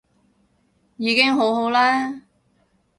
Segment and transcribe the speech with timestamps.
[0.97, 2.23] 已經好好啦